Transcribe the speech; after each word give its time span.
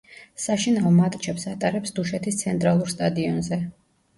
საშინაო 0.43 0.93
მატჩებს 0.95 1.45
ატარებს 1.51 1.93
დუშეთის 1.99 2.41
ცენტრალურ 2.41 2.93
სტადიონზე. 2.95 3.63